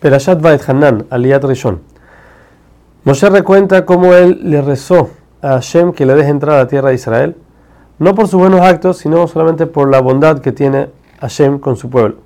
[0.00, 1.80] Perashat Vaet Hanan, Aliyat Rishon.
[3.04, 5.10] Moshe recuenta cómo él le rezó
[5.42, 7.36] a Hashem que le deje entrar a la tierra de Israel,
[7.98, 10.88] no por sus buenos actos, sino solamente por la bondad que tiene
[11.20, 12.16] Hashem con su pueblo.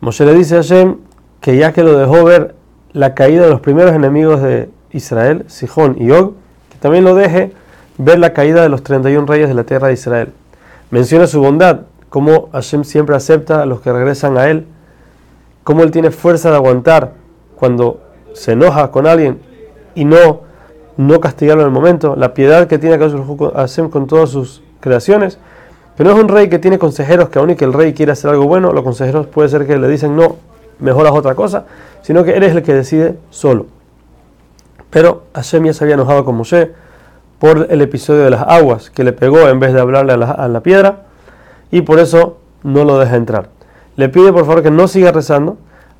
[0.00, 0.96] Moshe le dice a Hashem
[1.40, 2.54] que ya que lo dejó ver
[2.92, 6.34] la caída de los primeros enemigos de Israel, Sihón y Og,
[6.70, 7.52] que también lo deje
[7.96, 10.32] ver la caída de los 31 reyes de la tierra de Israel.
[10.90, 11.80] Menciona su bondad,
[12.10, 14.66] cómo Hashem siempre acepta a los que regresan a él
[15.64, 17.12] cómo él tiene fuerza de aguantar
[17.56, 18.00] cuando
[18.34, 19.40] se enoja con alguien
[19.94, 20.42] y no,
[20.96, 25.38] no castigarlo en el momento, la piedad que tiene Hashem con todas sus creaciones,
[25.96, 28.12] que no es un rey que tiene consejeros que aun y que el rey quiere
[28.12, 30.36] hacer algo bueno, los consejeros puede ser que le dicen no,
[30.78, 31.64] mejoras otra cosa,
[32.02, 33.66] sino que él es el que decide solo.
[34.90, 36.72] Pero Hashem ya se había enojado con Moshe
[37.38, 40.30] por el episodio de las aguas que le pegó en vez de hablarle a la,
[40.30, 41.04] a la piedra
[41.70, 43.48] y por eso no lo deja entrar
[43.96, 45.56] le pide por favor que no siga rezando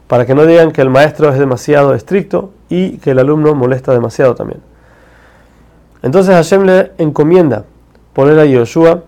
[0.06, 3.92] para que no digan que el maestro es demasiado estricto y que el alumno molesta
[3.92, 4.60] demasiado también.
[6.02, 7.64] Entonces Hashem le encomienda
[8.12, 9.04] poner a Yoshua,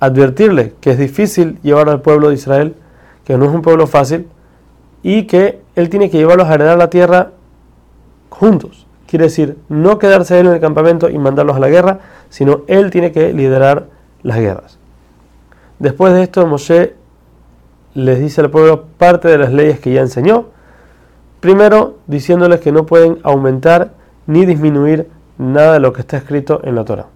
[0.00, 2.74] advertirle que es difícil llevar al pueblo de Israel,
[3.24, 4.28] que no es un pueblo fácil,
[5.02, 7.32] y que él tiene que llevarlos a heredar la tierra
[8.30, 8.86] juntos.
[9.06, 12.90] Quiere decir, no quedarse él en el campamento y mandarlos a la guerra, sino él
[12.90, 13.86] tiene que liderar
[14.22, 14.78] las guerras.
[15.78, 16.94] Después de esto, Moshe
[17.94, 20.46] les dice al pueblo parte de las leyes que ya enseñó.
[21.40, 23.92] Primero, diciéndoles que no pueden aumentar
[24.26, 27.06] ni disminuir nada de lo que está escrito en la Torah.